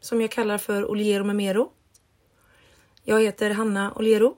[0.00, 1.72] som jag kallar för Oliero med Mero.
[3.02, 4.36] Jag heter Hanna Oliero.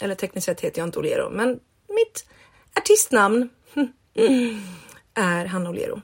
[0.00, 1.60] Eller tekniskt sett heter jag inte Oliero, men
[2.00, 2.26] mitt
[2.74, 3.48] artistnamn
[5.14, 6.02] är Hanna Olero.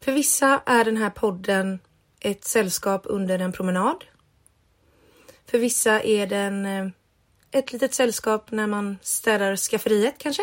[0.00, 1.78] För vissa är den här podden
[2.20, 4.04] ett sällskap under en promenad.
[5.46, 6.88] För vissa är den eh,
[7.50, 10.42] ett litet sällskap när man städar skafferiet kanske.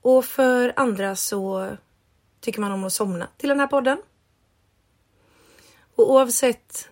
[0.00, 1.76] Och för andra så
[2.40, 3.98] tycker man om att somna till den här podden.
[5.94, 6.88] Och oavsett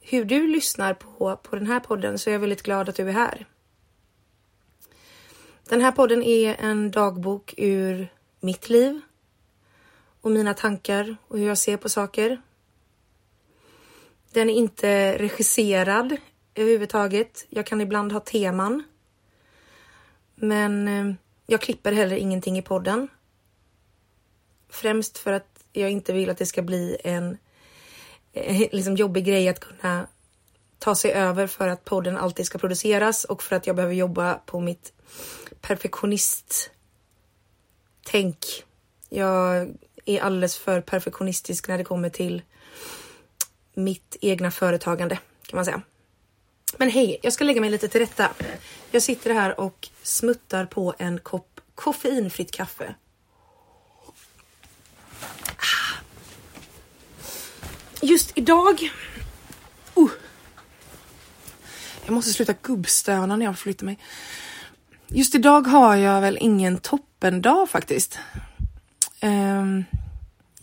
[0.00, 3.08] hur du lyssnar på, på den här podden så är jag väldigt glad att du
[3.08, 3.46] är här.
[5.68, 8.08] Den här podden är en dagbok ur
[8.40, 9.00] mitt liv
[10.20, 12.42] och mina tankar och hur jag ser på saker.
[14.32, 16.16] Den är inte regisserad
[16.54, 17.46] överhuvudtaget.
[17.48, 18.82] Jag kan ibland ha teman.
[20.34, 21.14] Men eh,
[21.46, 23.08] jag klipper heller ingenting i podden.
[24.68, 27.38] Främst för att jag inte vill att det ska bli en
[28.32, 30.06] eh, liksom jobbig grej att kunna
[30.78, 34.34] ta sig över för att podden alltid ska produceras och för att jag behöver jobba
[34.34, 34.92] på mitt
[35.62, 36.70] perfektionist
[38.04, 38.64] tänk.
[39.08, 42.42] Jag är alldeles för perfektionistisk när det kommer till
[43.74, 45.82] mitt egna företagande kan man säga.
[46.76, 48.30] Men hej, jag ska lägga mig lite till rätta.
[48.90, 52.94] Jag sitter här och smuttar på en kopp koffeinfritt kaffe.
[55.56, 55.96] Ah.
[58.00, 58.92] Just idag...
[59.96, 60.10] Uh.
[62.04, 63.98] Jag måste sluta gubbstöna när jag flyttar mig.
[65.14, 68.18] Just idag har jag väl ingen toppendag faktiskt.
[69.20, 69.84] Ehm,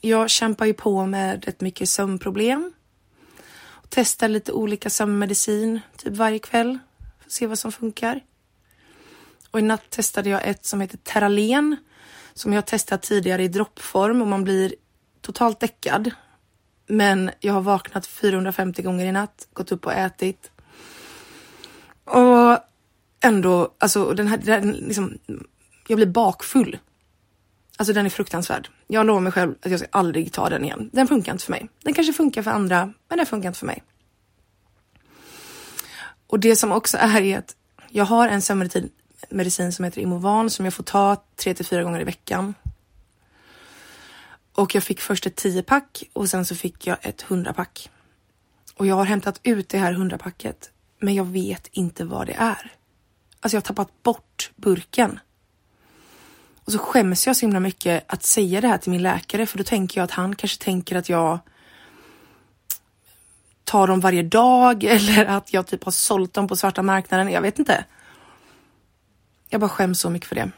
[0.01, 2.73] jag kämpar ju på med ett mycket sömnproblem.
[3.67, 6.79] Och testar lite olika sömnmedicin typ varje kväll
[7.19, 8.19] för att se vad som funkar.
[9.51, 11.75] Och i natt testade jag ett som heter Terralen
[12.33, 14.75] som jag testat tidigare i droppform och man blir
[15.21, 16.11] totalt däckad.
[16.87, 20.51] Men jag har vaknat 450 gånger i natt, gått upp och ätit.
[22.03, 22.68] Och
[23.21, 25.17] ändå, alltså den här, den, liksom,
[25.87, 26.77] jag blir bakfull
[27.79, 28.69] Alltså den är fruktansvärd.
[28.87, 30.89] Jag lovar mig själv att jag ska aldrig ta den igen.
[30.93, 31.69] Den funkar inte för mig.
[31.83, 33.83] Den kanske funkar för andra, men den funkar inte för mig.
[36.27, 37.55] Och det som också är är att
[37.89, 42.01] jag har en sömnmedicin som heter Imovan som jag får ta tre till fyra gånger
[42.01, 42.53] i veckan.
[44.55, 47.89] Och jag fick först ett 10 pack och sen så fick jag ett 100 pack.
[48.75, 52.33] Och jag har hämtat ut det här 100 packet, men jag vet inte vad det
[52.33, 52.71] är.
[53.39, 55.19] Alltså jag har tappat bort burken.
[56.69, 59.57] Och så skäms jag så himla mycket att säga det här till min läkare för
[59.57, 61.39] då tänker jag att han kanske tänker att jag
[63.63, 67.31] tar dem varje dag eller att jag typ har sålt dem på svarta marknaden.
[67.31, 67.85] Jag vet inte.
[69.49, 70.51] Jag bara skäms så mycket för det.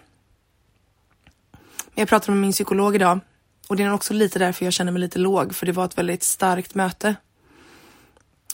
[1.93, 3.19] Men jag pratade med min psykolog idag
[3.67, 5.97] och det är också lite därför jag känner mig lite låg för det var ett
[5.97, 7.15] väldigt starkt möte.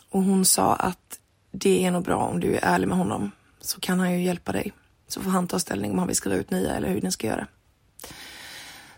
[0.10, 1.20] Och hon sa att
[1.52, 3.32] det är nog bra om du är ärlig med honom
[3.62, 4.74] så kan han ju hjälpa dig.
[5.08, 7.28] Så får han ta ställning om han vill skriva ut nya eller hur ni ska
[7.28, 7.48] göra.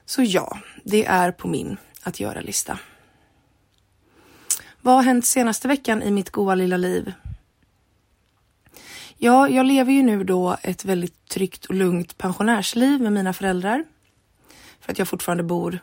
[0.06, 2.80] Så ja, det är på min att göra-lista.
[4.82, 7.14] Vad har hänt senaste veckan i mitt goa lilla liv?
[9.18, 13.86] Ja, jag lever ju nu då ett väldigt tryggt och lugnt pensionärsliv med mina föräldrar.
[14.80, 15.80] För att jag fortfarande bor,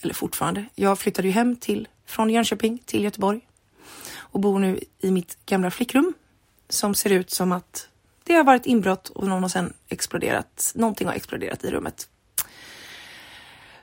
[0.00, 3.40] eller fortfarande, jag flyttade ju hem till, från Jönköping till Göteborg
[4.14, 6.14] och bor nu i mitt gamla flickrum
[6.68, 7.88] som ser ut som att
[8.28, 10.72] det har varit inbrott och någon har sen exploderat.
[10.74, 12.08] Någonting har exploderat i rummet.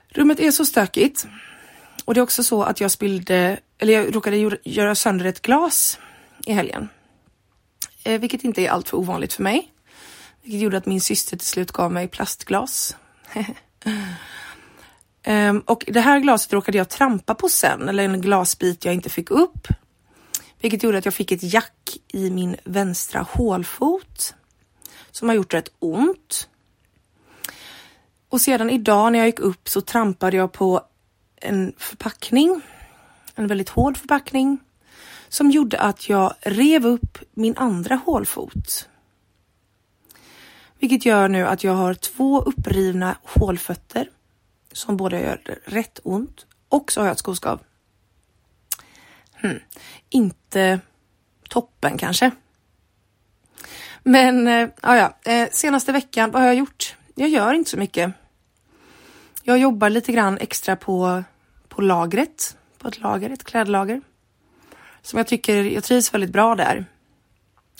[0.08, 1.26] Rummet är så stökigt.
[2.04, 5.98] Och det är också så att jag spillde, eller jag råkade göra sönder ett glas
[6.46, 6.88] i helgen.
[8.04, 9.72] Eh, vilket inte är alltför ovanligt för mig.
[10.42, 12.96] Vilket gjorde att min syster till slut gav mig plastglas.
[15.26, 19.10] um, och det här glaset råkade jag trampa på sen, eller en glasbit jag inte
[19.10, 19.68] fick upp.
[20.60, 24.34] Vilket gjorde att jag fick ett jack i min vänstra hålfot
[25.10, 26.48] som har gjort rätt ont.
[28.28, 30.80] Och sedan idag när jag gick upp så trampade jag på
[31.36, 32.60] en förpackning,
[33.34, 34.58] en väldigt hård förpackning
[35.28, 38.88] som gjorde att jag rev upp min andra hålfot.
[40.78, 44.10] Vilket gör nu att jag har två upprivna hålfötter
[44.72, 47.60] som båda gör rätt ont och så har jag ett skoskav.
[49.40, 49.58] Hmm.
[50.10, 50.80] Inte
[51.48, 52.30] toppen kanske.
[54.02, 56.96] Men äh, ja, eh, senaste veckan, vad har jag gjort?
[57.14, 58.12] Jag gör inte så mycket.
[59.42, 61.24] Jag jobbar lite grann extra på,
[61.68, 64.00] på lagret, på ett lager, ett klädlager.
[65.02, 66.84] Som jag tycker, jag trivs väldigt bra där.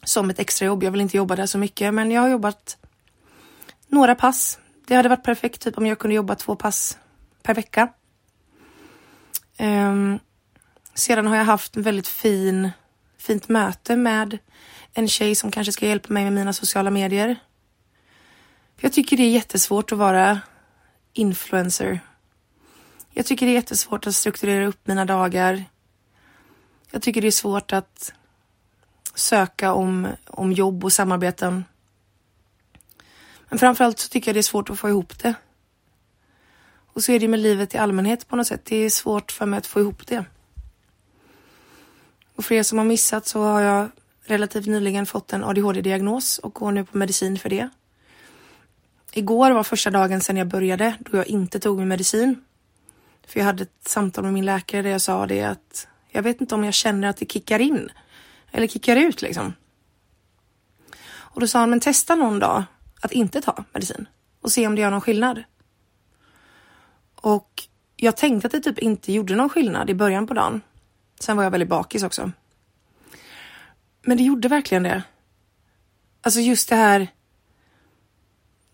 [0.04, 0.82] Som ett extrajobb.
[0.82, 2.76] Jag vill inte jobba där så mycket, men jag har jobbat
[3.86, 4.58] några pass.
[4.86, 6.98] Det hade varit perfekt typ om jag kunde jobba två pass
[7.42, 7.88] per vecka.
[9.58, 10.18] Um,
[10.96, 12.70] sedan har jag haft en väldigt fin,
[13.18, 14.38] fint möte med
[14.94, 17.36] en tjej som kanske ska hjälpa mig med mina sociala medier.
[18.80, 20.40] jag tycker det är jättesvårt att vara
[21.12, 22.00] influencer.
[23.10, 25.64] Jag tycker det är jättesvårt att strukturera upp mina dagar.
[26.90, 28.12] Jag tycker det är svårt att
[29.14, 31.64] söka om, om jobb och samarbeten.
[33.48, 35.34] Men framförallt så tycker jag det är svårt att få ihop det.
[36.92, 38.64] Och så är det med livet i allmänhet på något sätt.
[38.64, 40.24] Det är svårt för mig att få ihop det.
[42.36, 43.88] Och för er som har missat så har jag
[44.24, 47.68] relativt nyligen fått en ADHD-diagnos och går nu på medicin för det.
[49.12, 52.44] Igår var första dagen sedan jag började då jag inte tog min medicin.
[53.26, 56.40] För jag hade ett samtal med min läkare där jag sa det att jag vet
[56.40, 57.88] inte om jag känner att det kickar in
[58.50, 59.52] eller kickar ut liksom.
[61.08, 62.64] Och då sa han, men testa någon dag
[63.00, 64.08] att inte ta medicin
[64.40, 65.42] och se om det gör någon skillnad.
[67.14, 67.62] Och
[67.96, 70.60] jag tänkte att det typ inte gjorde någon skillnad i början på dagen.
[71.20, 72.32] Sen var jag väldigt bakis också.
[74.02, 75.02] Men det gjorde verkligen det.
[76.22, 77.08] Alltså just det här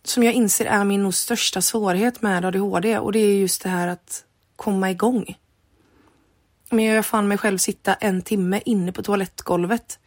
[0.05, 3.69] som jag inser är min nog största svårighet med ADHD och det är just det
[3.69, 4.25] här att
[4.57, 5.39] komma igång.
[6.71, 9.99] Men jag fann mig själv sitta en timme inne på toalettgolvet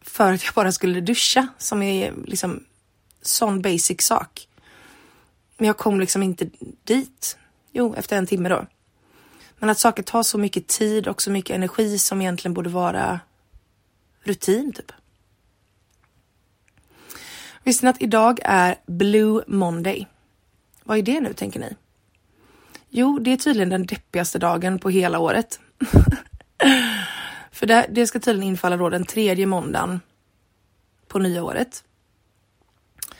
[0.00, 2.64] för att jag bara skulle duscha som är liksom
[3.22, 4.48] sån basic sak.
[5.56, 6.50] Men jag kom liksom inte
[6.84, 7.38] dit.
[7.72, 8.66] Jo, efter en timme då.
[9.58, 13.20] Men att saker tar så mycket tid och så mycket energi som egentligen borde vara
[14.22, 14.92] rutin typ.
[17.62, 20.06] Visste ni att idag är Blue Monday?
[20.84, 21.76] Vad är det nu tänker ni?
[22.88, 25.60] Jo, det är tydligen den deppigaste dagen på hela året.
[27.50, 30.00] För det, det ska tydligen infalla då den tredje måndagen
[31.08, 31.84] på nya året.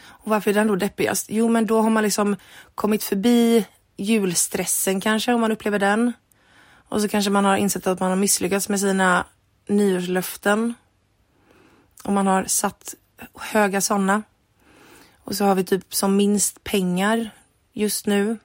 [0.00, 1.26] Och varför är den då deppigast?
[1.30, 2.36] Jo, men då har man liksom
[2.74, 6.12] kommit förbi julstressen kanske, om man upplever den.
[6.88, 9.26] Och så kanske man har insett att man har misslyckats med sina
[9.66, 10.74] nyårslöften.
[12.04, 12.94] Och man har satt
[13.34, 14.22] höga sådana.
[15.24, 17.30] Och så har vi typ som minst pengar
[17.72, 18.38] just nu.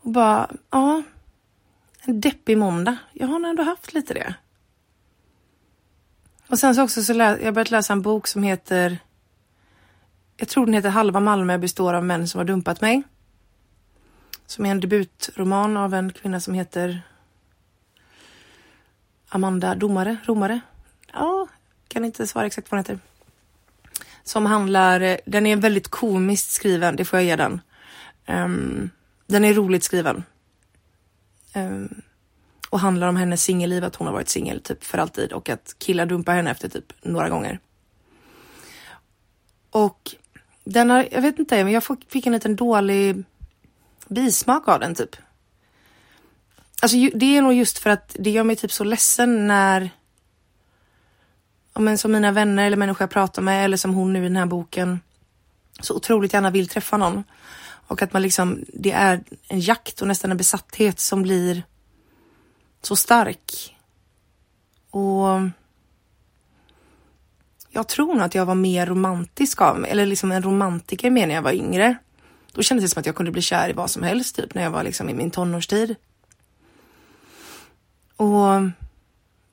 [0.00, 1.02] Och bara, ja.
[2.02, 2.96] En deppig måndag.
[3.12, 4.34] Jag har ändå haft lite det.
[6.48, 8.98] Och sen så också så lä jag börjat läsa en bok som heter
[10.36, 13.02] jag tror den heter Halva Malmö består av män som har dumpat mig.
[14.50, 17.02] Som är en debutroman av en kvinna som heter
[19.28, 20.60] Amanda Domare, Romare.
[21.12, 21.48] Ja,
[21.88, 22.98] kan inte svara exakt vad den heter.
[24.22, 27.60] Som handlar, eh, den är väldigt komiskt skriven, det får jag ge den.
[28.26, 28.90] Um,
[29.26, 30.24] den är roligt skriven.
[31.54, 32.02] Um,
[32.70, 35.74] och handlar om hennes singelliv, att hon har varit singel typ för alltid och att
[35.78, 37.58] killar dumpar henne efter typ några gånger.
[39.70, 40.14] Och
[40.64, 43.24] den har, jag vet inte, men jag fick en liten dålig
[44.10, 45.16] bismak av den typ.
[46.82, 49.90] Alltså det är nog just för att det gör mig typ så ledsen när
[51.74, 54.36] men som mina vänner eller människor jag pratar med eller som hon nu i den
[54.36, 55.00] här boken
[55.80, 57.24] så otroligt gärna vill träffa någon.
[57.86, 61.62] Och att man liksom, det är en jakt och nästan en besatthet som blir
[62.82, 63.76] så stark.
[64.90, 65.40] Och
[67.70, 71.26] jag tror nog att jag var mer romantisk av mig, eller liksom en romantiker mer
[71.26, 71.96] när jag var yngre.
[72.52, 74.62] Då kändes det som att jag kunde bli kär i vad som helst, typ när
[74.62, 75.96] jag var liksom i min tonårstid.
[78.16, 78.62] Och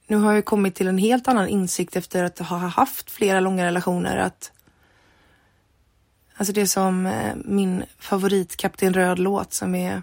[0.07, 3.65] nu har jag kommit till en helt annan insikt efter att ha haft flera långa
[3.65, 4.51] relationer att
[6.39, 10.01] Alltså det som eh, min favorit Kapten Röd-låt som är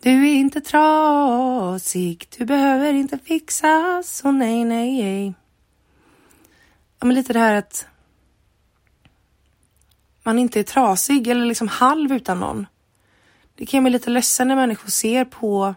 [0.00, 5.34] Du är inte trasig, du behöver inte fixas, och nej, nej, nej.
[6.98, 7.86] Ja, men lite det här att
[10.28, 12.66] man inte är trasig eller liksom halv utan någon.
[13.54, 15.74] Det kan göra mig lite ledsen när människor ser på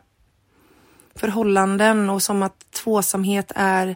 [1.16, 3.96] förhållanden och som att tvåsamhet är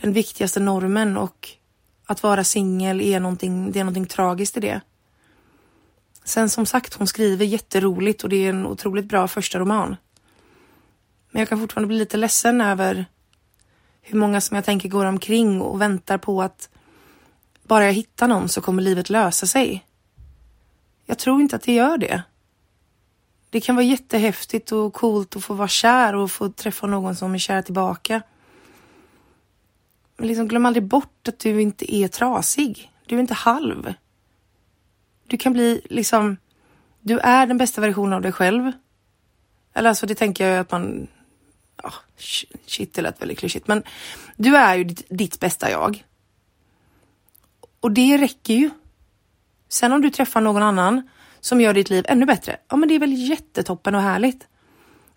[0.00, 1.48] den viktigaste normen och
[2.06, 4.80] att vara singel är någonting, det är någonting tragiskt i det.
[6.24, 9.96] Sen som sagt, hon skriver jätteroligt och det är en otroligt bra första roman.
[11.30, 13.06] Men jag kan fortfarande bli lite ledsen över
[14.02, 16.68] hur många som jag tänker går omkring och väntar på att
[17.62, 19.85] bara jag hittar någon så kommer livet lösa sig.
[21.06, 22.22] Jag tror inte att det gör det.
[23.50, 27.34] Det kan vara jättehäftigt och coolt att få vara kär och få träffa någon som
[27.34, 28.22] är kär tillbaka.
[30.16, 32.92] Men liksom glöm aldrig bort att du inte är trasig.
[33.06, 33.94] Du är inte halv.
[35.26, 36.36] Du kan bli liksom,
[37.00, 38.72] du är den bästa versionen av dig själv.
[39.74, 41.08] Eller alltså det tänker jag att man,
[41.82, 41.94] oh,
[42.66, 43.82] shit det lät väldigt klyschigt, men
[44.36, 46.04] du är ju ditt, ditt bästa jag.
[47.80, 48.70] Och det räcker ju.
[49.68, 51.08] Sen om du träffar någon annan
[51.40, 54.46] som gör ditt liv ännu bättre, ja men det är väl jättetoppen och härligt.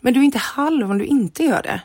[0.01, 1.81] Men du är inte halv om du inte gör det.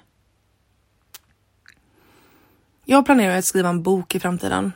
[2.84, 4.72] Jag planerar att skriva en bok i framtiden.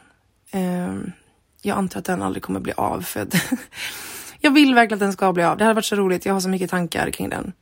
[0.50, 1.12] Ehm,
[1.62, 3.34] jag antar att den aldrig kommer bli av för att
[4.40, 5.56] jag vill verkligen att den ska bli av.
[5.56, 6.26] Det hade varit så roligt.
[6.26, 7.52] Jag har så mycket tankar kring den.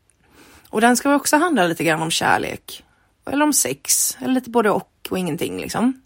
[0.68, 2.84] Och den ska också handla lite grann om kärlek.
[3.26, 4.16] Eller om sex.
[4.20, 6.02] Eller lite både och och ingenting liksom.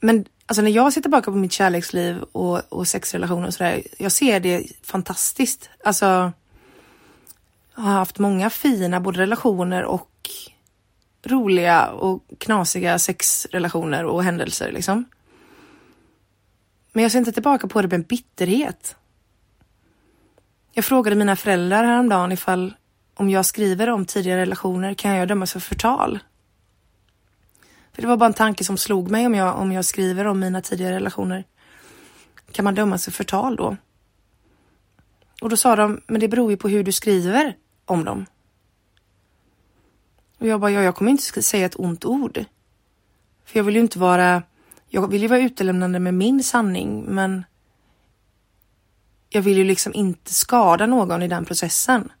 [0.00, 3.82] Men alltså när jag ser tillbaka på mitt kärleksliv och, och sexrelationer och sådär.
[3.98, 5.70] Jag ser det fantastiskt.
[5.84, 6.32] Alltså.
[7.74, 10.30] Jag har haft många fina både relationer och
[11.26, 15.04] roliga och knasiga sexrelationer och händelser liksom.
[16.92, 18.96] Men jag ser inte tillbaka på det med bitterhet.
[20.72, 22.74] Jag frågade mina föräldrar häromdagen ifall
[23.14, 26.18] om jag skriver om tidigare relationer kan jag dömas för förtal.
[27.92, 30.40] För det var bara en tanke som slog mig om jag, om jag skriver om
[30.40, 31.44] mina tidigare relationer.
[32.52, 33.76] Kan man dömas för förtal då?
[35.40, 38.26] Och då sa de, men det beror ju på hur du skriver om dem.
[40.38, 42.44] Och jag bara, ja, jag kommer inte säga ett ont ord.
[43.44, 44.42] För jag vill ju inte vara,
[44.88, 47.44] jag vill ju vara utelämnande med min sanning, men
[49.28, 52.12] jag vill ju liksom inte skada någon i den processen.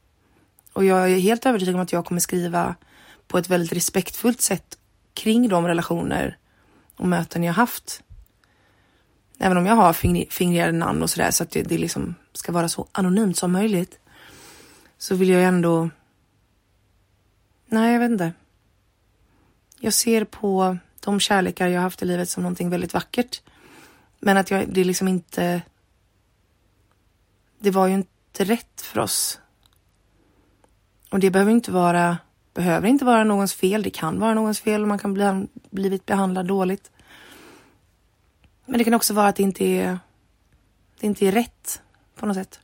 [0.72, 2.74] Och jag är helt övertygad om att jag kommer skriva
[3.28, 4.78] på ett väldigt respektfullt sätt
[5.20, 6.36] kring de relationer
[6.96, 8.02] och möten jag haft.
[9.38, 9.92] Även om jag har
[10.30, 13.98] fingrerade namn och sådär så att det, det liksom ska vara så anonymt som möjligt.
[14.98, 15.90] Så vill jag ändå
[17.72, 18.32] Nej, jag vet inte.
[19.80, 23.42] Jag ser på de kärlekar jag haft i livet som någonting väldigt vackert.
[24.20, 25.62] Men att jag, det är liksom inte...
[27.58, 29.40] Det var ju inte rätt för oss.
[31.10, 32.18] Och det behöver inte vara,
[32.54, 33.82] behöver inte vara någons fel.
[33.82, 36.90] Det kan vara någons fel och man kan bli blivit behandlad dåligt.
[38.66, 39.98] Men det kan också vara att det inte är,
[41.00, 41.82] det inte är rätt
[42.16, 42.60] på något sätt.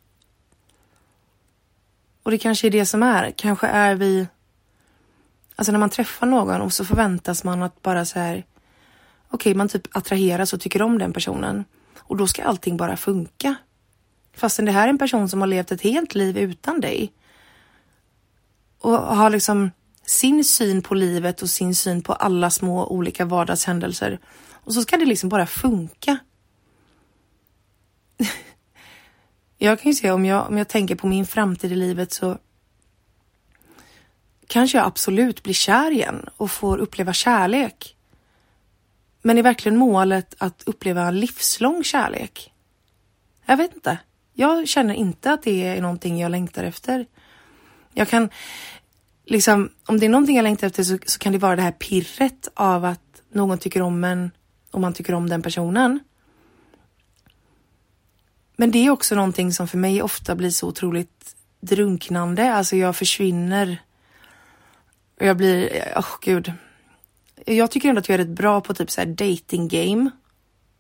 [2.23, 3.31] Och det kanske är det som är.
[3.31, 4.26] Kanske är vi
[5.57, 8.35] Alltså när man träffar någon och så förväntas man att bara så här.
[8.35, 8.45] Okej,
[9.31, 11.64] okay, man typ attraheras och tycker om den personen
[11.99, 13.55] och då ska allting bara funka.
[14.37, 17.12] Fastän det här är en person som har levt ett helt liv utan dig.
[18.78, 19.71] Och har liksom
[20.06, 24.18] sin syn på livet och sin syn på alla små olika vardagshändelser.
[24.52, 26.18] Och så ska det liksom bara funka.
[29.59, 32.38] jag kan ju se om jag, om jag tänker på min framtid i livet så
[34.47, 37.97] kanske jag absolut blir kär igen och får uppleva kärlek.
[39.23, 42.52] Men är verkligen målet att uppleva en livslång kärlek?
[43.47, 43.99] Jag vet inte.
[44.33, 47.06] Jag känner inte att det är någonting jag längtar efter.
[47.98, 48.30] Jag kan
[49.24, 51.72] liksom, om det är någonting jag längtar efter så, så kan det vara det här
[51.72, 54.30] pirret av att någon tycker om en
[54.70, 56.00] och man tycker om den personen.
[58.56, 62.54] Men det är också någonting som för mig ofta blir så otroligt drunknande.
[62.54, 63.82] Alltså jag försvinner
[65.20, 66.52] och jag blir, åh oh, gud.
[67.46, 70.10] Jag tycker ändå att jag är rätt bra på typ så här dating game.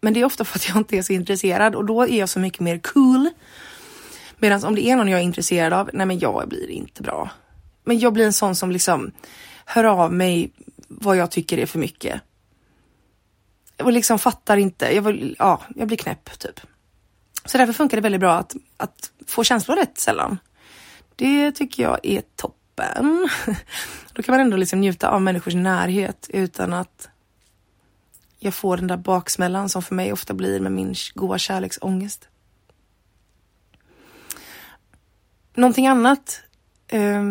[0.00, 2.28] Men det är ofta för att jag inte är så intresserad och då är jag
[2.28, 3.30] så mycket mer cool.
[4.38, 7.30] Medan om det är någon jag är intresserad av, nej men jag blir inte bra.
[7.84, 9.12] Men jag blir en sån som liksom
[9.64, 10.52] hör av mig
[10.88, 12.20] vad jag tycker är för mycket.
[13.78, 16.60] Och liksom fattar inte, jag, vill, ja, jag blir knäpp typ.
[17.44, 20.38] Så därför funkar det väldigt bra att, att få känslor rätt sällan.
[21.16, 23.28] Det tycker jag är toppen.
[24.12, 27.08] Då kan man ändå liksom njuta av människors närhet utan att
[28.38, 32.28] jag får den där baksmällan som för mig ofta blir med min goa kärleksångest.
[35.56, 36.42] Någonting annat.
[36.88, 37.22] Eh,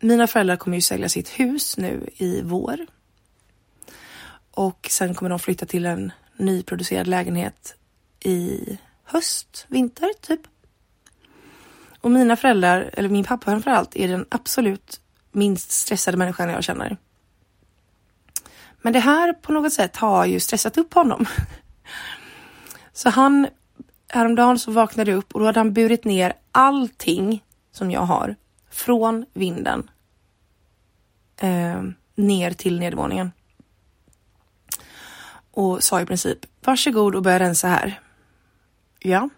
[0.00, 2.86] mina föräldrar kommer ju sälja sitt hus nu i vår.
[4.50, 7.76] Och sen kommer de flytta till en nyproducerad lägenhet
[8.20, 10.40] i höst, vinter typ.
[12.00, 15.00] Och mina föräldrar, eller min pappa framförallt, är den absolut
[15.32, 16.96] minst stressade människan jag känner.
[18.82, 21.26] Men det här på något sätt har ju stressat upp honom.
[22.92, 23.46] Så han,
[24.08, 27.42] häromdagen så vaknade jag upp och då hade han burit ner allting
[27.74, 28.36] som jag har
[28.70, 29.90] från vinden
[31.36, 31.82] eh,
[32.14, 33.32] ner till nedervåningen.
[35.50, 38.00] Och sa i princip varsågod och börja rensa här.
[38.98, 39.28] Ja,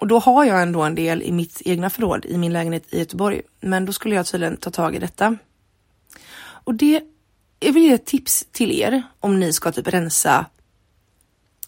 [0.00, 2.98] och då har jag ändå en del i mitt egna förråd i min lägenhet i
[2.98, 3.42] Göteborg.
[3.60, 5.36] Men då skulle jag tydligen ta tag i detta.
[6.38, 7.02] Och det
[7.60, 10.46] är väl ett tips till er om ni ska typ rensa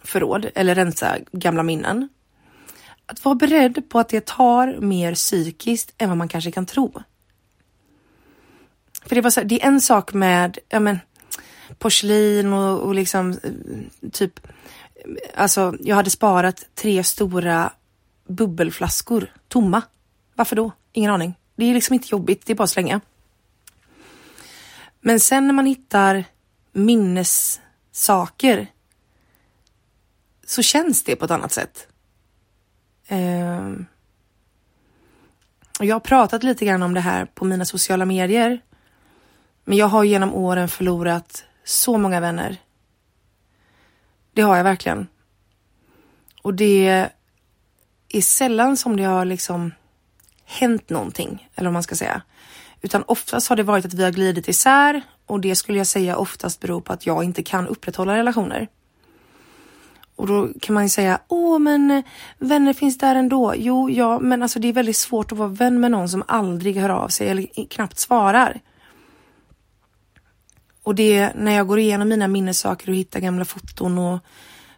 [0.02, 2.08] förråd eller rensa gamla minnen.
[3.06, 7.02] Att vara beredd på att det tar mer psykiskt än vad man kanske kan tro.
[9.06, 10.98] För det var så, det är en sak med, ja men,
[11.78, 14.46] porslin och, och liksom eh, typ,
[15.34, 17.72] alltså jag hade sparat tre stora
[18.28, 19.82] bubbelflaskor tomma.
[20.34, 20.72] Varför då?
[20.92, 21.34] Ingen aning.
[21.56, 23.00] Det är liksom inte jobbigt, det är bara att slänga.
[25.00, 26.24] Men sen när man hittar
[26.72, 28.66] minnessaker
[30.46, 31.88] så känns det på ett annat sätt.
[33.08, 33.72] Eh,
[35.80, 38.60] jag har pratat lite grann om det här på mina sociala medier.
[39.64, 42.56] Men jag har genom åren förlorat så många vänner.
[44.32, 45.06] Det har jag verkligen.
[46.42, 47.08] Och det
[48.08, 49.72] är sällan som det har liksom
[50.44, 52.22] hänt någonting, eller vad man ska säga.
[52.82, 56.16] Utan oftast har det varit att vi har glidit isär och det skulle jag säga
[56.16, 58.68] oftast beror på att jag inte kan upprätthålla relationer.
[60.16, 62.04] Och då kan man ju säga, åh men eh,
[62.38, 63.54] vänner finns där ändå.
[63.56, 66.76] Jo, ja, men alltså det är väldigt svårt att vara vän med någon som aldrig
[66.76, 68.60] hör av sig eller knappt svarar.
[70.82, 74.18] Och det när jag går igenom mina minnessaker och hittar gamla foton och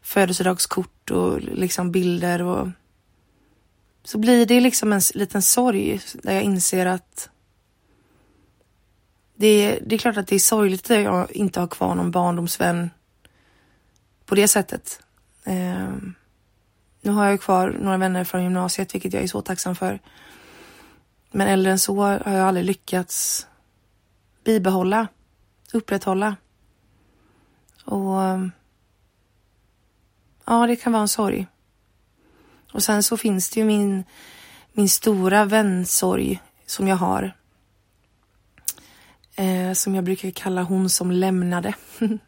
[0.02, 2.68] födelsedagskort och liksom bilder och
[4.04, 7.28] så blir det liksom en liten sorg där jag inser att
[9.36, 12.10] det är, det är klart att det är sorgligt att jag inte har kvar någon
[12.10, 12.90] barndomsvän
[14.26, 15.00] på det sättet.
[15.48, 15.96] Eh,
[17.00, 20.00] nu har jag kvar några vänner från gymnasiet, vilket jag är så tacksam för.
[21.30, 23.46] Men äldre än så har jag aldrig lyckats
[24.44, 25.08] bibehålla,
[25.72, 26.36] upprätthålla.
[27.84, 28.50] Och ehm,
[30.46, 31.46] ja, det kan vara en sorg.
[32.72, 34.04] Och sen så finns det ju min,
[34.72, 37.36] min stora vänsorg som jag har.
[39.34, 41.74] Eh, som jag brukar kalla hon som lämnade.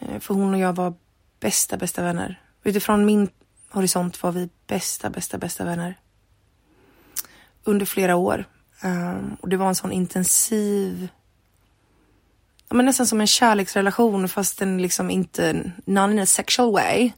[0.00, 0.94] Eh, för hon och jag var
[1.40, 2.40] bästa, bästa vänner.
[2.64, 3.28] Utifrån min
[3.70, 5.98] horisont var vi bästa, bästa, bästa vänner.
[7.64, 8.44] Under flera år.
[8.84, 11.08] Um, och det var en sån intensiv
[12.68, 17.12] ja, men nästan som en kärleksrelation fast den liksom inte, non in a sexual way.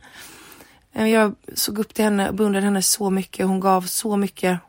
[0.93, 3.47] Ehm, jag såg upp till henne och beundrade henne så mycket.
[3.47, 4.61] Hon gav så mycket.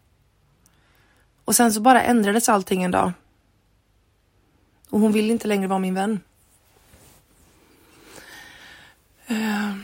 [1.45, 3.11] Och sen så bara ändrades allting en dag.
[4.89, 6.19] Och hon vill inte längre vara min vän.
[9.20, 9.83] Uh, Ehm,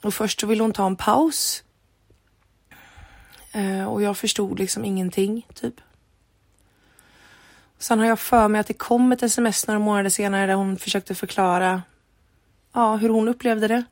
[0.00, 1.64] och först så ville hon ta en paus.
[3.52, 5.74] Ehm, och jag förstod liksom ingenting, typ.
[7.78, 10.78] Sen har jag för mig att det kom ett sms några månader senare där hon
[10.78, 11.82] försökte förklara
[12.72, 13.84] ja, hur hon upplevde det.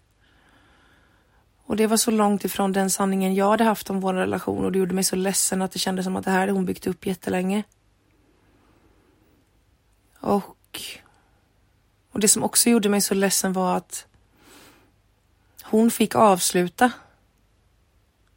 [1.65, 4.73] Och det var så långt ifrån den sanningen jag hade haft om vår relation och
[4.73, 6.87] det gjorde mig så ledsen att det kändes som att det här hade hon byggt
[6.87, 7.63] upp jättelänge.
[10.21, 10.81] Och,
[12.21, 14.07] och det som också gjorde mig så ledsen var att
[15.63, 16.93] hon fick avsluta.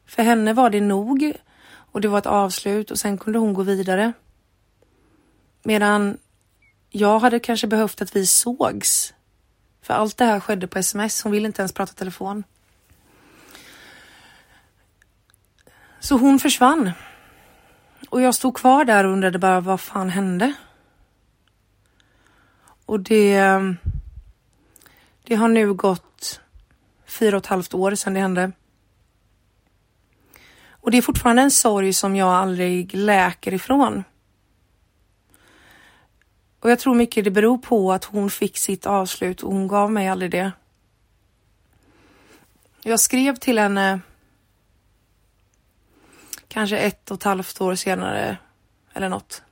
[0.06, 1.32] För henne var det nog
[1.92, 4.12] och det var ett avslut och sen kunde hon gå vidare.
[5.62, 6.18] Medan
[6.90, 9.14] jag hade kanske behövt att vi sågs.
[9.82, 11.22] För allt det här skedde på sms.
[11.22, 12.44] Hon ville inte ens prata telefon.
[16.00, 16.90] Så hon försvann.
[18.10, 20.54] Och jag stod kvar där och undrade bara vad fan hände?
[22.86, 23.76] Och det, ehm,
[25.22, 26.40] det har nu gått
[27.06, 28.52] fyra och ett halvt år sedan det hände.
[30.68, 34.04] Och det är fortfarande en sorg som jag aldrig läker ifrån.
[36.60, 39.92] Och jag tror mycket det beror på att hon fick sitt avslut och hon gav
[39.92, 40.52] mig aldrig det.
[42.82, 44.00] Jag skrev till henne
[46.48, 48.36] kanske ett och ett halvt år senare
[48.92, 49.42] eller något.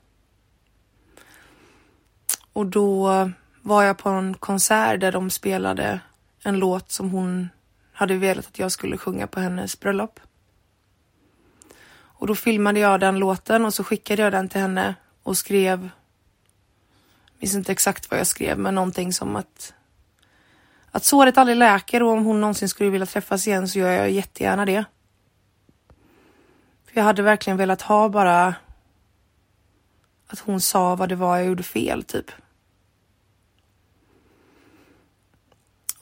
[2.53, 3.31] Och då
[3.62, 6.01] var jag på en konsert där de spelade
[6.45, 7.49] en låt som hon
[7.93, 10.21] hade velat att jag skulle sjunga på hennes bröllop.
[11.95, 15.91] Och då filmade jag den låten och så skickade jag den till henne och skrev,
[17.38, 19.75] minns inte exakt vad jag skrev, men någonting som att
[20.95, 24.11] att såret aldrig läker och om hon någonsin skulle vilja träffas igen så gör jag
[24.11, 24.85] jättegärna det.
[26.85, 28.55] För jag hade verkligen velat ha bara
[30.27, 32.31] att hon sa vad det var jag gjorde fel typ.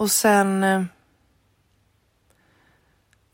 [0.01, 0.65] Och sen...
[0.65, 0.83] Eh,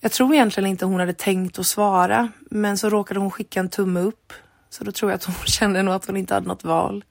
[0.00, 3.68] jag tror egentligen inte hon hade tänkt att svara, men så råkade hon skicka en
[3.68, 4.32] tumme upp.
[4.70, 7.04] Så då tror jag att hon kände nog att hon inte hade något val.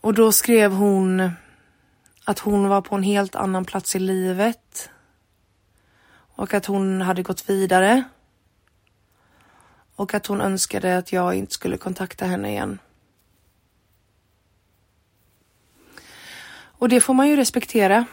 [0.00, 1.30] Och då skrev hon
[2.24, 4.90] att hon var på en helt annan plats i livet.
[6.12, 8.04] Och att hon hade gått vidare.
[9.96, 12.78] Och att hon önskade att jag inte skulle kontakta henne igen.
[16.80, 18.04] Och det får man ju respektera.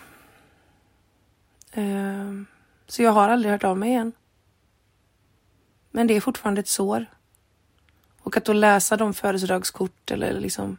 [1.72, 2.46] Ehm,
[2.88, 4.12] så jag har aldrig hört av mig igen.
[5.92, 7.06] Men det är fortfarande ett sår.
[8.22, 10.78] Och att då läsa de födelsedagskort eller liksom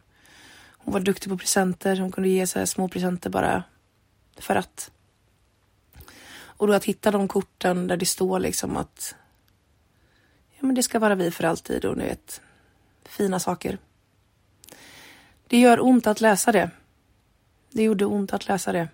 [0.71, 1.97] hon var duktig på presenter.
[1.97, 3.63] Hon kunde ge så här små presenter bara
[4.37, 4.91] för att.
[6.31, 9.15] Och då att hitta de korten där det står liksom att
[10.59, 12.41] ja, men det ska vara vi för alltid och ni vet
[13.05, 13.77] fina saker.
[15.47, 16.71] Det gör ont att läsa det.
[17.71, 18.87] Det gjorde ont att läsa det.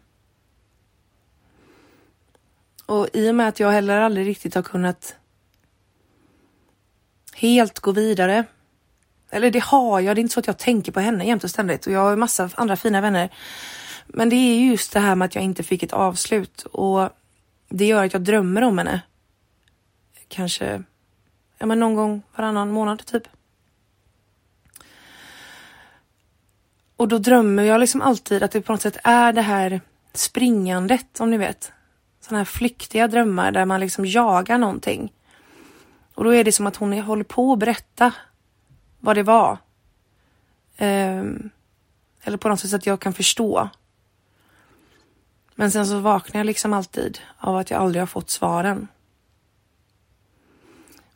[2.86, 5.16] Och i och med att jag heller aldrig riktigt har kunnat
[7.34, 8.46] helt gå vidare.
[9.30, 11.50] Eller det har jag, det är inte så att jag tänker på henne jämt och
[11.50, 13.30] ständigt och jag har massa andra fina vänner.
[14.08, 17.10] Men det är just det här med att jag inte fick ett avslut och
[17.70, 19.02] det gör att jag drömmer om henne.
[20.28, 20.84] Kanske,
[21.58, 23.28] ja men någon gång varannan månad typ.
[26.98, 29.82] Och då drömmer jag liksom alltid att det på något sätt är det här
[30.14, 31.72] springandet, om ni vet.
[32.22, 35.14] Sådana här flyktiga drömmar där man liksom jagar någonting.
[36.14, 38.14] Och då är det som att hon håller på att berätta
[39.00, 39.58] vad det var.
[40.80, 41.50] Um,
[42.24, 43.70] eller på något sätt att jag kan förstå.
[45.56, 48.88] Men sen så vaknar jag liksom alltid av att jag aldrig har fått svaren.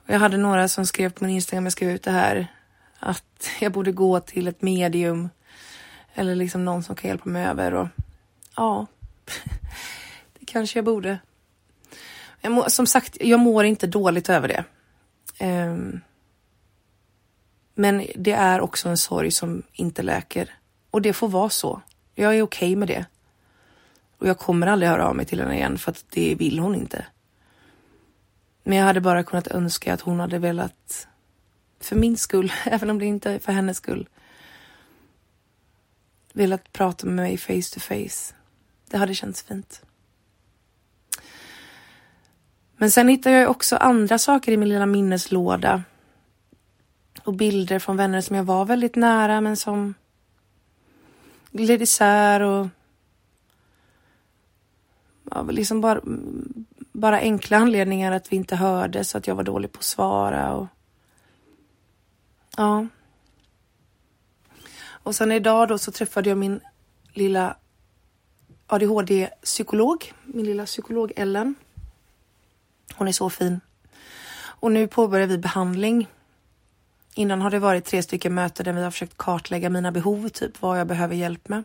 [0.05, 2.47] Och jag hade några som skrev på min Instagram, jag skrev ut det här,
[2.99, 5.29] att jag borde gå till ett medium
[6.19, 7.88] eller liksom någon som kan hjälpa mig över och
[8.55, 8.86] ja,
[10.39, 11.19] det kanske jag borde.
[12.41, 14.63] Jag må, som sagt, jag mår inte dåligt över det.
[15.45, 16.01] Um,
[17.75, 20.55] men det är också en sorg som inte läker
[20.91, 21.82] och det får vara så.
[22.15, 23.05] Jag är okej okay med det.
[24.17, 26.75] Och jag kommer aldrig höra av mig till henne igen för att det vill hon
[26.75, 27.05] inte.
[28.63, 31.08] Men jag hade bara kunnat önska att hon hade velat,
[31.79, 34.08] för min skull, även om det inte är för hennes skull,
[36.33, 38.33] velat prata med mig face to face.
[38.89, 39.81] Det hade känts fint.
[42.77, 45.83] Men sen hittar jag också andra saker i min lilla minneslåda.
[47.23, 49.93] Och bilder från vänner som jag var väldigt nära men som
[51.51, 52.67] gled isär och
[55.31, 56.01] ja, liksom bara,
[56.91, 60.67] bara enkla anledningar att vi inte hördes, att jag var dålig på att svara och
[62.57, 62.87] ja.
[65.03, 66.59] Och sen idag då så träffade jag min
[67.13, 67.55] lilla
[68.67, 71.55] ADHD-psykolog, min lilla psykolog Ellen.
[72.95, 73.59] Hon är så fin.
[74.39, 76.07] Och nu påbörjar vi behandling.
[77.13, 80.62] Innan har det varit tre stycken möten där vi har försökt kartlägga mina behov, typ
[80.62, 81.63] vad jag behöver hjälp med.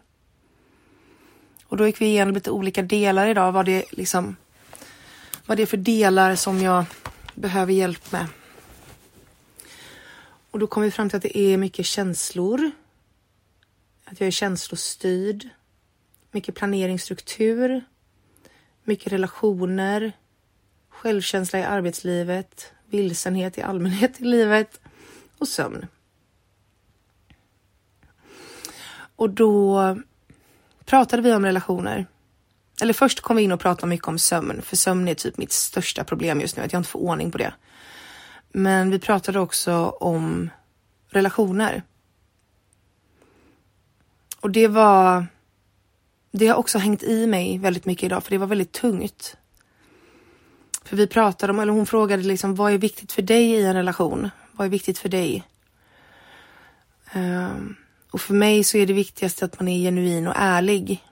[1.64, 4.36] Och då gick vi igenom lite olika delar idag, vad det liksom
[5.46, 6.84] vad det är för delar som jag
[7.34, 8.26] behöver hjälp med.
[10.50, 12.70] Och då kom vi fram till att det är mycket känslor.
[14.04, 15.48] Att jag är känslostyrd.
[16.30, 17.84] Mycket planeringsstruktur.
[18.84, 20.12] Mycket relationer.
[20.88, 22.72] Självkänsla i arbetslivet.
[22.86, 24.80] Vilsenhet i allmänhet i livet.
[25.38, 25.86] Och sömn.
[29.16, 29.98] Och då
[30.84, 32.06] pratade vi om relationer.
[32.82, 35.52] Eller först kom vi in och pratade mycket om sömn, för sömn är typ mitt
[35.52, 37.54] största problem just nu, att jag inte får ordning på det.
[38.52, 40.50] Men vi pratade också om
[41.08, 41.82] relationer.
[44.44, 45.26] Och det var...
[46.30, 49.36] Det har också hängt i mig väldigt mycket idag, för det var väldigt tungt.
[50.84, 53.74] För vi pratade om, eller hon frågade liksom, vad är viktigt för dig i en
[53.74, 54.30] relation?
[54.52, 55.44] Vad är viktigt för dig?
[57.14, 57.76] Um,
[58.10, 61.04] och för mig så är det viktigaste att man är genuin och ärlig.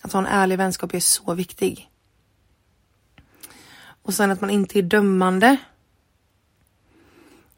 [0.00, 1.90] Att ha en ärlig vänskap är så viktig.
[4.02, 5.56] Och sen att man inte är dömande.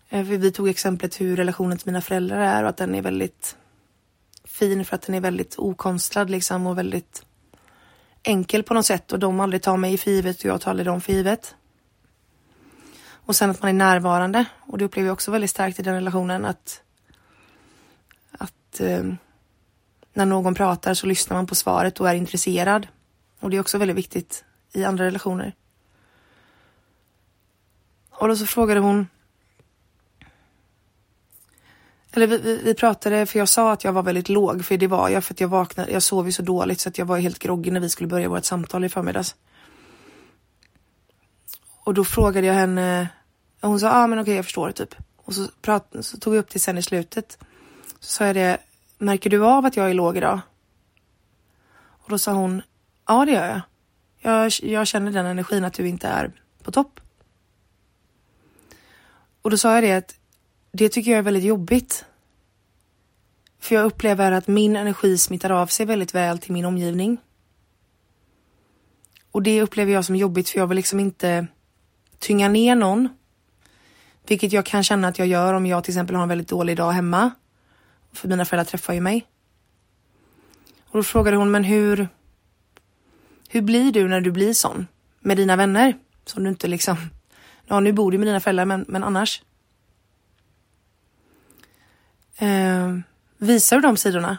[0.09, 3.03] Eh, för vi tog exemplet hur relationen till mina föräldrar är och att den är
[3.03, 3.57] väldigt
[4.57, 7.25] fin för att den är väldigt okonstlad liksom och väldigt
[8.23, 10.87] enkel på något sätt och de aldrig tar mig för givet och jag tar aldrig
[10.87, 11.55] dem för givet.
[13.09, 15.95] Och sen att man är närvarande och det upplever jag också väldigt starkt i den
[15.95, 16.83] relationen att
[18.81, 19.05] eh,
[20.13, 22.89] när någon pratar så lyssnar man på svaret och är intresserad.
[23.41, 25.55] Och det är också väldigt viktigt i andra relationer.
[28.11, 29.09] Och då så frågade hon
[32.17, 34.87] eller vi, vi, vi, pratade, för jag sa att jag var väldigt låg, för det
[34.87, 37.19] var jag, för att jag vaknade, jag sov ju så dåligt så att jag var
[37.19, 39.35] helt groggy när vi skulle börja vårt samtal i förmiddags.
[41.85, 43.09] Och då frågade jag henne,
[43.61, 44.95] och hon sa, ja ah, men okej jag förstår det typ.
[45.17, 47.39] Och så, prat, så tog vi upp det sen i slutet.
[48.01, 48.59] Så sa jag det,
[48.99, 50.41] märker du av att jag är låg idag?
[51.79, 52.63] Och då sa hon,
[53.07, 53.61] ja det gör jag.
[54.21, 57.01] Jag, jag känner den energin att du inte är på topp.
[59.43, 60.15] Och då sa jag det att
[60.77, 62.05] det tycker jag är väldigt jobbigt.
[63.61, 67.19] För jag upplever att min energi smittar av sig väldigt väl till min omgivning.
[69.31, 71.47] Och det upplever jag som jobbigt för jag vill liksom inte
[72.19, 73.09] tynga ner någon.
[74.29, 76.77] Vilket jag kan känna att jag gör om jag till exempel har en väldigt dålig
[76.77, 77.31] dag hemma.
[78.13, 79.27] För mina föräldrar träffar ju mig.
[80.85, 82.09] Och då frågade hon, men hur,
[83.49, 84.87] hur blir du när du blir sån?
[85.21, 85.95] Med dina vänner?
[86.25, 86.97] Som du inte liksom,
[87.67, 89.43] ja nu bor du med dina föräldrar men, men annars.
[92.37, 92.99] Eh,
[93.39, 94.39] visar du de sidorna?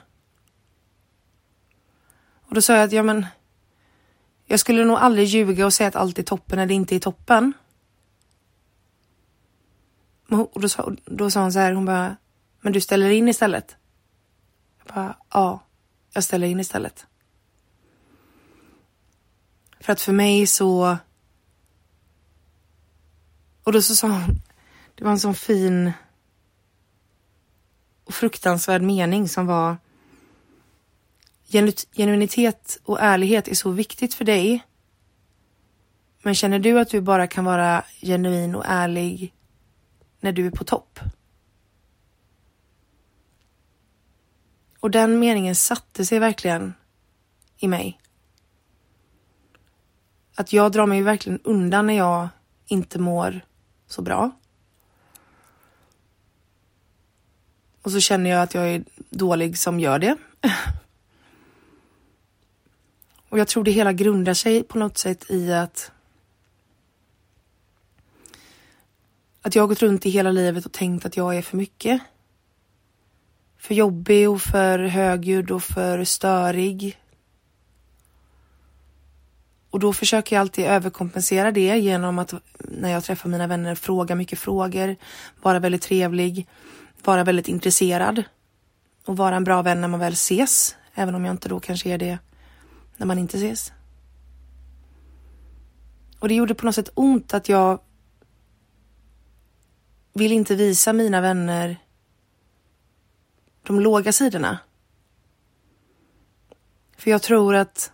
[2.48, 3.26] Och då sa jag att, ja men,
[4.46, 7.00] jag skulle nog aldrig ljuga och säga att allt är toppen när det inte är
[7.00, 7.54] toppen.
[10.30, 12.18] Och då sa, då sa hon så här, hon bara,
[12.62, 13.76] men du ställer in istället?
[14.78, 15.64] Jag bara, ja,
[16.14, 17.06] jag ställer in istället.
[19.80, 20.98] För att för mig så...
[23.64, 24.42] Och då så sa hon,
[24.96, 25.92] det var en sån fin
[28.08, 29.78] och fruktansvärd mening som var
[31.96, 34.64] Genuinitet och ärlighet är så viktigt för dig.
[36.24, 39.34] Men känner du att du bara kan vara genuin och ärlig
[40.20, 41.00] när du är på topp?
[44.80, 46.74] Och den meningen satte sig verkligen
[47.58, 48.00] i mig.
[50.36, 52.30] Att jag drar mig verkligen undan när jag
[52.66, 53.42] inte mår
[53.88, 54.32] så bra.
[57.88, 60.18] Och så känner jag att jag är dålig som gör det.
[63.30, 65.92] Och jag tror det hela grundar sig på något sätt i att
[69.42, 72.02] att jag har gått runt i hela livet och tänkt att jag är för mycket.
[73.58, 76.98] För jobbig och för högljudd och för störig.
[79.70, 84.16] Och då försöker jag alltid överkompensera det genom att när jag träffar mina vänner fråga
[84.16, 84.96] mycket frågor,
[85.42, 86.48] vara väldigt trevlig,
[87.04, 88.24] vara väldigt intresserad
[89.06, 91.90] och vara en bra vän när man väl ses, även om jag inte då kanske
[91.90, 92.20] är det
[92.98, 93.72] när man inte ses.
[96.20, 97.80] Och det gjorde på något sätt ont att jag
[100.14, 101.78] vill inte visa mina vänner
[103.64, 104.60] de låga sidorna.
[106.98, 107.92] För jag tror att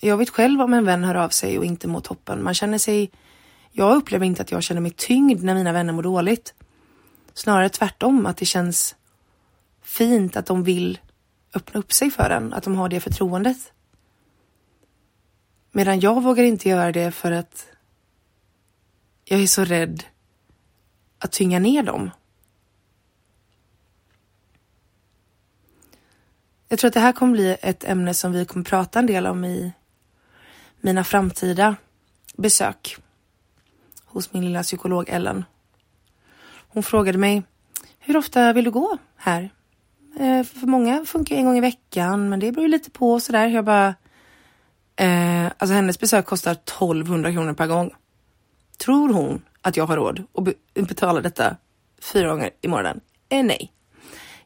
[0.00, 2.42] jag vet själv om en vän hör av sig och inte mår toppen.
[2.42, 3.10] Man känner sig,
[3.70, 6.54] jag upplever inte att jag känner mig tyngd när mina vänner mår dåligt.
[7.34, 8.96] Snarare tvärtom, att det känns
[9.82, 10.98] fint att de vill
[11.54, 13.72] öppna upp sig för en, att de har det förtroendet.
[15.70, 17.66] Medan jag vågar inte göra det för att
[19.24, 20.04] jag är så rädd
[21.18, 22.10] att tynga ner dem.
[26.68, 29.26] Jag tror att det här kommer bli ett ämne som vi kommer prata en del
[29.26, 29.72] om i
[30.80, 31.76] mina framtida
[32.36, 32.96] besök
[34.04, 35.44] hos min lilla psykolog Ellen.
[36.72, 37.42] Hon frågade mig,
[37.98, 39.50] hur ofta vill du gå här?
[40.20, 43.46] Eh, för många funkar en gång i veckan, men det beror lite på och sådär.
[43.46, 43.94] Jag bara,
[44.96, 47.90] eh, alltså hennes besök kostar 1200 kronor per gång.
[48.78, 50.24] Tror hon att jag har råd
[50.74, 51.56] att betala detta
[52.12, 53.00] fyra gånger i månaden?
[53.28, 53.72] Eh, nej.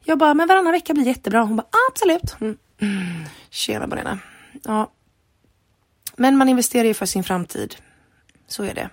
[0.03, 1.41] Jag bara, men varannan vecka blir jättebra.
[1.41, 2.35] Hon bara, absolut.
[2.41, 2.57] Mm.
[3.49, 4.19] Tjena Marlena.
[4.63, 4.91] Ja.
[6.15, 7.75] Men man investerar ju för sin framtid.
[8.47, 8.89] Så är det.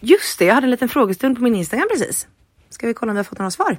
[0.00, 2.28] Just det, jag hade en liten frågestund på min Instagram precis.
[2.68, 3.78] Ska vi kolla om vi har fått några svar?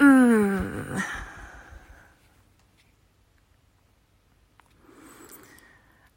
[0.00, 1.00] Mm.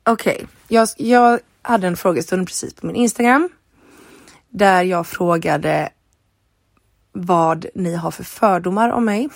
[0.03, 0.47] Okej, okay.
[0.67, 3.49] jag, jag hade en frågestund precis på min Instagram
[4.49, 5.89] där jag frågade
[7.11, 9.29] vad ni har för fördomar om mig.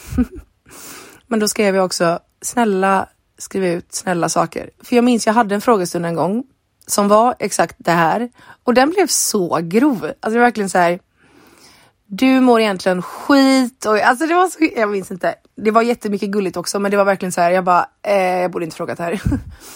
[1.28, 3.10] Men då skrev jag också snälla
[3.42, 4.70] skriva ut snälla saker.
[4.84, 6.44] För jag minns jag hade en frågestund en gång
[6.88, 8.30] som var exakt det här
[8.64, 10.06] och den blev så grov.
[10.06, 11.00] Alltså det var verkligen så här.
[12.06, 15.36] Du mår egentligen skit och alltså det var så, jag minns inte.
[15.56, 17.52] Det var jättemycket gulligt också, men det var verkligen så här.
[17.52, 19.22] Jag bara, eh, jag borde inte frågat det här.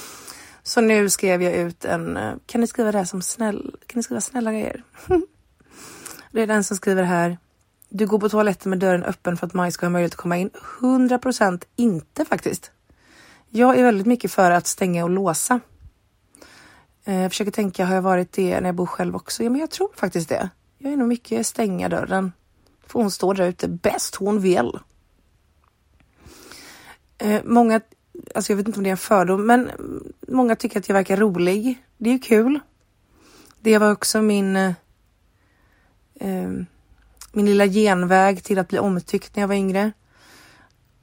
[0.63, 3.99] så nu skrev jag ut en, eh, kan ni skriva det här som snäll, kan
[3.99, 4.83] ni skriva snälla grejer?
[6.31, 7.37] det är den som skriver här.
[7.89, 10.37] Du går på toaletten med dörren öppen för att Maj ska ha möjlighet att komma
[10.37, 10.49] in.
[10.79, 12.71] 100% inte faktiskt.
[13.55, 15.59] Jag är väldigt mycket för att stänga och låsa.
[17.05, 19.43] Eh, jag försöker tänka, har jag varit det när jag bor själv också?
[19.43, 20.49] Ja, men jag tror faktiskt det.
[20.77, 22.31] Jag är nog mycket stänga dörren.
[22.87, 24.79] Får hon stå där ute bäst hon vill.
[27.17, 27.81] Eh, många,
[28.35, 29.71] alltså jag vet inte om det är en fördom, men
[30.27, 31.83] många tycker att jag verkar rolig.
[31.97, 32.59] Det är ju kul.
[33.59, 34.73] Det var också min eh,
[36.19, 36.51] eh
[37.31, 39.91] min lilla genväg till att bli omtyckt när jag var yngre.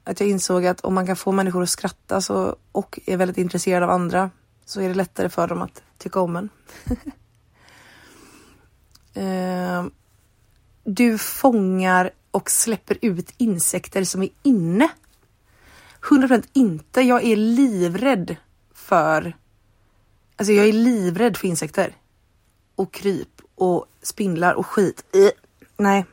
[0.03, 3.37] Att jag insåg att om man kan få människor att skratta så, och är väldigt
[3.37, 4.29] intresserad av andra
[4.65, 6.49] så är det lättare för dem att tycka om en.
[9.15, 9.85] Eh,
[10.83, 14.89] du fångar och släpper ut insekter som är inne.
[16.01, 17.01] 100% inte.
[17.01, 18.35] Jag är livrädd
[18.73, 19.37] för...
[20.35, 21.95] Alltså jag är livrädd för insekter.
[22.75, 25.05] Och kryp och spindlar och skit.
[25.77, 26.05] Nej.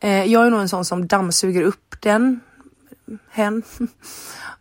[0.00, 2.40] Eh, jag är nog en sån som dammsuger upp den.
[3.30, 3.62] Hen.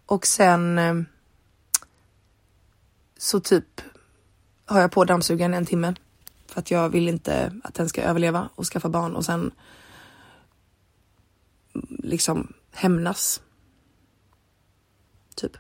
[0.06, 0.96] Och sen eh,
[3.18, 3.82] så typ
[4.66, 5.96] har jag på dammsugaren en timme
[6.48, 9.52] för att jag vill inte att den ska överleva och skaffa barn och sen
[11.76, 13.42] mm, liksom hämnas.
[15.36, 15.58] Typ.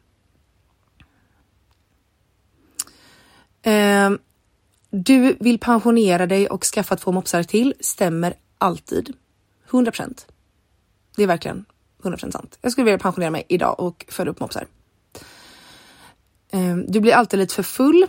[3.61, 4.11] Eh,
[4.89, 7.73] du vill pensionera dig och skaffa två mopsar till.
[7.79, 9.13] Stämmer alltid.
[9.69, 10.27] 100 procent.
[11.15, 11.65] Det är verkligen
[12.03, 12.57] 100 procent sant.
[12.61, 14.67] Jag skulle vilja pensionera mig idag och föda upp mopsar.
[16.51, 18.07] Ehm, du blir alltid lite för full.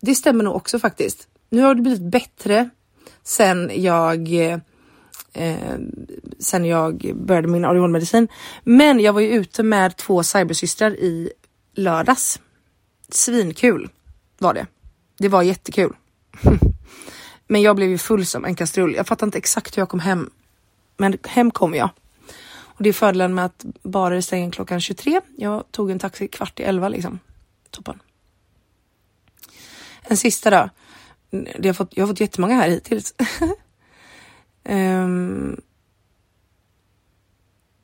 [0.00, 1.28] Det stämmer nog också faktiskt.
[1.48, 2.70] Nu har det blivit bättre
[3.22, 4.32] sen jag
[5.32, 5.78] eh,
[6.38, 8.28] sen jag började min ADHD-medicin.
[8.64, 11.32] Men jag var ju ute med två cybersystrar i
[11.74, 12.40] lördags.
[13.08, 13.88] Svinkul
[14.38, 14.66] var det.
[15.18, 15.96] Det var jättekul.
[17.46, 18.94] Men jag blev ju full som en kastrull.
[18.94, 20.30] Jag fattar inte exakt hur jag kom hem.
[20.96, 21.90] Men hem kom jag.
[22.80, 25.20] Och det är fördelen med att bara stänger klockan 23.
[25.36, 27.18] Jag tog en taxi kvart i elva liksom.
[27.70, 28.02] Toppen.
[30.02, 30.70] En sista då.
[31.30, 33.14] Jag har fått, jag har fått jättemånga här hittills.
[34.64, 35.60] um,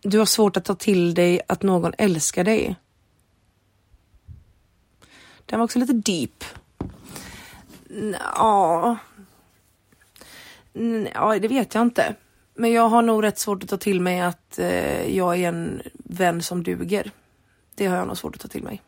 [0.02, 2.76] du har svårt att ta till dig att någon älskar dig.
[5.46, 6.44] Den var också lite deep.
[8.36, 8.96] Ja.
[11.14, 12.14] Ja, det vet jag inte.
[12.58, 15.82] Men jag har nog rätt svårt att ta till mig att eh, jag är en
[15.94, 17.10] vän som duger.
[17.74, 18.82] Det har jag nog svårt att ta till mig.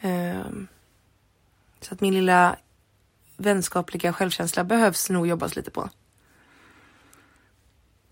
[0.00, 0.46] Eh,
[1.80, 2.56] så att min lilla
[3.36, 5.90] vänskapliga självkänsla behövs nog jobbas lite på.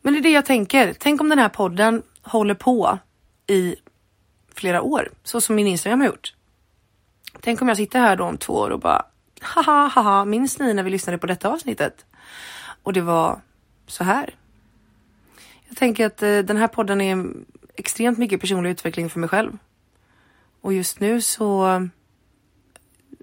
[0.02, 0.94] Men det är det jag tänker.
[0.98, 2.98] Tänk om den här podden håller på
[3.46, 3.76] i
[4.54, 6.34] flera år, så som min Instagram har gjort.
[7.40, 9.06] Tänk om jag sitter här då om två år och bara
[9.40, 12.06] haha, haha, minns ni när vi lyssnade på detta avsnittet?
[12.82, 13.40] Och det var
[13.90, 14.34] så här.
[15.68, 17.26] Jag tänker att eh, den här podden är
[17.74, 19.58] extremt mycket personlig utveckling för mig själv.
[20.60, 21.64] Och just nu så,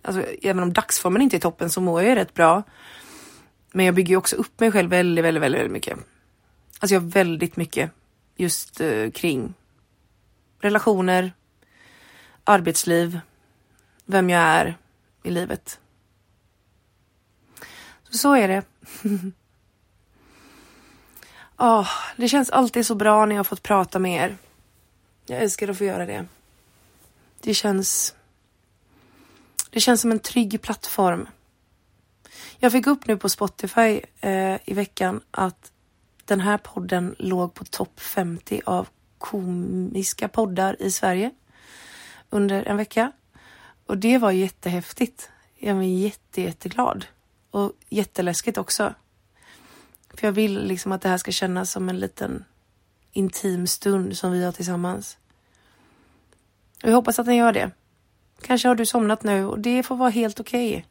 [0.04, 2.64] alltså även om dagsformen inte är toppen så mår jag ju rätt bra.
[3.72, 6.00] Men jag bygger ju också upp mig själv väldigt, väldigt, väldigt, väldigt mycket.
[6.80, 7.92] Alltså jag har väldigt mycket
[8.36, 9.54] just eh, kring
[10.60, 11.32] relationer,
[12.44, 13.20] arbetsliv,
[14.06, 14.78] vem jag är
[15.24, 15.80] i livet.
[18.10, 18.64] Så, så är det.
[21.58, 24.38] oh, det känns alltid så bra när jag fått prata med er.
[25.26, 26.26] Jag älskar att få göra det.
[27.42, 28.16] Det känns...
[29.70, 31.28] Det känns som en trygg plattform.
[32.58, 35.72] Jag fick upp nu på Spotify eh, i veckan att
[36.26, 41.32] den här podden låg på topp 50 av komiska poddar i Sverige
[42.30, 43.12] under en vecka.
[43.86, 45.30] Och det var jättehäftigt.
[45.58, 47.06] Jag var jätte, jätteglad.
[47.52, 48.94] Och jätteläskigt också.
[50.18, 52.46] För jag vill liksom att det här ska kännas som en liten
[53.12, 55.18] intim stund som vi har tillsammans.
[56.84, 57.72] Och jag hoppas att den gör det.
[58.42, 60.70] Kanske har du somnat nu och det får vara helt okej.
[60.70, 60.84] Okay.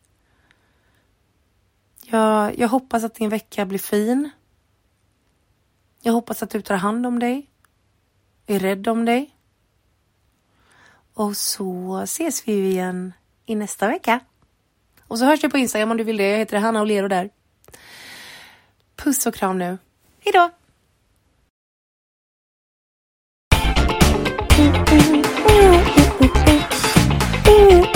[2.11, 4.31] Jag, jag hoppas att din vecka blir fin.
[6.03, 7.51] Jag hoppas att du tar hand om dig.
[8.47, 9.37] Är rädd om dig.
[11.15, 13.13] Och så ses vi igen
[13.47, 14.21] i nästa vecka.
[15.01, 16.31] Och så hörs vi på Instagram om du vill det.
[16.31, 17.31] Jag heter Hanna Olero där.
[18.97, 19.79] Puss och kram nu.
[20.25, 20.51] Hejdå!
[24.59, 25.83] Mm, mm, mm,
[27.47, 27.96] mm